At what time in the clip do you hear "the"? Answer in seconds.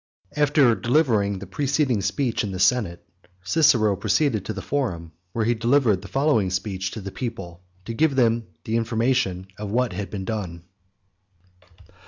1.37-1.45, 2.51-2.57, 4.53-4.63, 6.01-6.07, 7.01-7.11